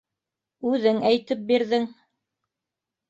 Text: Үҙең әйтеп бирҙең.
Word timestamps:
Үҙең 0.69 1.03
әйтеп 1.11 1.45
бирҙең. 1.51 1.89